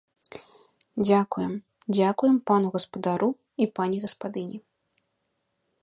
Дзякуем, 1.05 1.51
дзякуем 1.95 2.37
пану 2.53 2.67
гаспадару 2.77 3.29
і 3.67 3.69
пані 3.77 3.97
гаспадыні! 4.07 4.57